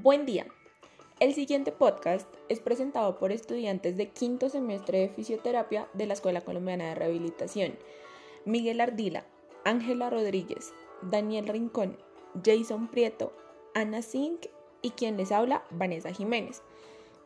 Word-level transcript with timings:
Buen 0.00 0.26
día. 0.26 0.46
El 1.18 1.34
siguiente 1.34 1.72
podcast 1.72 2.32
es 2.48 2.60
presentado 2.60 3.18
por 3.18 3.32
estudiantes 3.32 3.96
de 3.96 4.10
quinto 4.10 4.48
semestre 4.48 5.00
de 5.00 5.08
fisioterapia 5.08 5.88
de 5.92 6.06
la 6.06 6.12
Escuela 6.12 6.40
Colombiana 6.40 6.84
de 6.84 6.94
Rehabilitación. 6.94 7.76
Miguel 8.44 8.80
Ardila, 8.80 9.26
Ángela 9.64 10.08
Rodríguez, 10.08 10.72
Daniel 11.02 11.48
Rincón, 11.48 11.98
Jason 12.44 12.86
Prieto, 12.86 13.32
Ana 13.74 14.00
Zink 14.02 14.46
y 14.82 14.90
quien 14.90 15.16
les 15.16 15.32
habla, 15.32 15.64
Vanessa 15.72 16.12
Jiménez. 16.12 16.62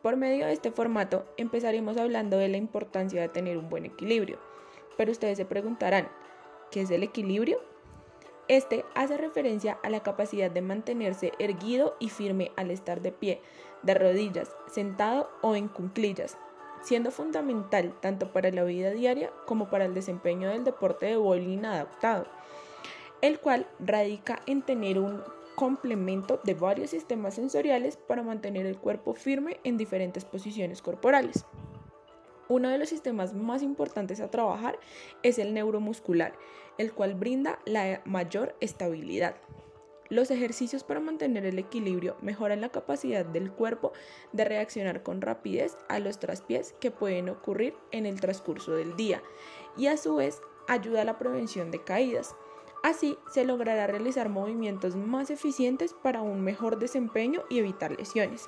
Por 0.01 0.15
medio 0.15 0.47
de 0.47 0.53
este 0.53 0.71
formato 0.71 1.25
empezaremos 1.37 1.97
hablando 1.97 2.39
de 2.39 2.47
la 2.47 2.57
importancia 2.57 3.21
de 3.21 3.29
tener 3.29 3.59
un 3.59 3.69
buen 3.69 3.85
equilibrio. 3.85 4.39
Pero 4.97 5.11
ustedes 5.11 5.37
se 5.37 5.45
preguntarán, 5.45 6.09
¿qué 6.71 6.81
es 6.81 6.89
el 6.89 7.03
equilibrio? 7.03 7.59
Este 8.49 8.83
hace 8.93 9.17
referencia 9.17 9.79
a 9.83 9.89
la 9.89 10.01
capacidad 10.01 10.51
de 10.51 10.61
mantenerse 10.61 11.31
erguido 11.39 11.95
y 11.99 12.09
firme 12.09 12.51
al 12.57 12.71
estar 12.71 13.01
de 13.01 13.13
pie, 13.13 13.41
de 13.83 13.93
rodillas, 13.93 14.53
sentado 14.69 15.29
o 15.41 15.55
en 15.55 15.69
cunclillas, 15.69 16.37
siendo 16.81 17.11
fundamental 17.11 17.93
tanto 18.01 18.33
para 18.33 18.51
la 18.51 18.65
vida 18.65 18.91
diaria 18.91 19.31
como 19.45 19.69
para 19.69 19.85
el 19.85 19.93
desempeño 19.93 20.49
del 20.49 20.65
deporte 20.65 21.05
de 21.05 21.15
bowling 21.15 21.63
adaptado, 21.63 22.25
el 23.21 23.39
cual 23.39 23.65
radica 23.79 24.41
en 24.45 24.61
tener 24.61 24.99
un 24.99 25.21
complemento 25.55 26.41
de 26.43 26.55
varios 26.55 26.89
sistemas 26.89 27.35
sensoriales 27.35 27.95
para 27.95 28.23
mantener 28.23 28.65
el 28.65 28.77
cuerpo 28.77 29.13
firme 29.13 29.59
en 29.63 29.77
diferentes 29.77 30.25
posiciones 30.25 30.81
corporales. 30.81 31.45
Uno 32.53 32.69
de 32.69 32.77
los 32.77 32.89
sistemas 32.89 33.33
más 33.33 33.63
importantes 33.63 34.19
a 34.19 34.29
trabajar 34.29 34.77
es 35.23 35.39
el 35.39 35.55
neuromuscular, 35.55 36.37
el 36.77 36.93
cual 36.93 37.15
brinda 37.15 37.57
la 37.65 38.03
mayor 38.05 38.55
estabilidad. 38.59 39.37
Los 40.09 40.29
ejercicios 40.29 40.83
para 40.83 40.99
mantener 40.99 41.47
el 41.47 41.57
equilibrio 41.57 42.15
mejoran 42.21 42.61
la 42.61 42.69
capacidad 42.69 43.25
del 43.25 43.51
cuerpo 43.51 43.91
de 44.33 44.45
reaccionar 44.45 45.01
con 45.01 45.19
rapidez 45.19 45.75
a 45.89 45.97
los 45.97 46.19
traspiés 46.19 46.75
que 46.79 46.91
pueden 46.91 47.27
ocurrir 47.29 47.73
en 47.89 48.05
el 48.05 48.21
transcurso 48.21 48.73
del 48.73 48.95
día 48.95 49.23
y 49.75 49.87
a 49.87 49.97
su 49.97 50.17
vez 50.17 50.39
ayuda 50.67 51.01
a 51.01 51.05
la 51.05 51.17
prevención 51.17 51.71
de 51.71 51.83
caídas. 51.83 52.35
Así 52.83 53.17
se 53.31 53.45
logrará 53.45 53.87
realizar 53.87 54.29
movimientos 54.29 54.95
más 54.95 55.31
eficientes 55.31 55.95
para 55.95 56.21
un 56.21 56.41
mejor 56.41 56.77
desempeño 56.77 57.45
y 57.49 57.57
evitar 57.57 57.97
lesiones. 57.97 58.47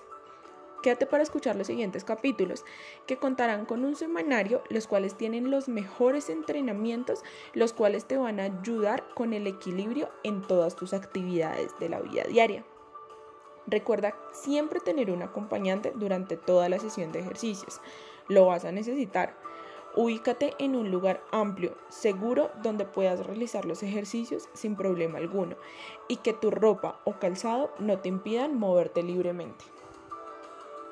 Quédate 0.85 1.07
para 1.07 1.23
escuchar 1.23 1.55
los 1.55 1.65
siguientes 1.65 2.03
capítulos, 2.03 2.63
que 3.07 3.17
contarán 3.17 3.65
con 3.65 3.83
un 3.83 3.95
semanario, 3.95 4.61
los 4.69 4.85
cuales 4.85 5.17
tienen 5.17 5.49
los 5.49 5.67
mejores 5.67 6.29
entrenamientos, 6.29 7.23
los 7.55 7.73
cuales 7.73 8.05
te 8.05 8.17
van 8.17 8.39
a 8.39 8.43
ayudar 8.43 9.03
con 9.15 9.33
el 9.33 9.47
equilibrio 9.47 10.11
en 10.21 10.43
todas 10.43 10.75
tus 10.75 10.93
actividades 10.93 11.71
de 11.79 11.89
la 11.89 12.01
vida 12.01 12.25
diaria. 12.25 12.63
Recuerda 13.65 14.15
siempre 14.31 14.79
tener 14.79 15.09
un 15.09 15.23
acompañante 15.23 15.91
durante 15.95 16.37
toda 16.37 16.69
la 16.69 16.77
sesión 16.77 17.11
de 17.11 17.21
ejercicios. 17.21 17.81
Lo 18.27 18.45
vas 18.45 18.63
a 18.63 18.71
necesitar. 18.71 19.35
Ubícate 19.95 20.53
en 20.59 20.75
un 20.75 20.91
lugar 20.91 21.23
amplio, 21.31 21.75
seguro, 21.89 22.51
donde 22.61 22.85
puedas 22.85 23.25
realizar 23.25 23.65
los 23.65 23.81
ejercicios 23.81 24.49
sin 24.53 24.75
problema 24.75 25.17
alguno 25.17 25.55
y 26.07 26.17
que 26.17 26.33
tu 26.33 26.51
ropa 26.51 27.01
o 27.05 27.13
calzado 27.13 27.73
no 27.79 27.97
te 28.01 28.09
impidan 28.09 28.55
moverte 28.55 29.01
libremente. 29.01 29.65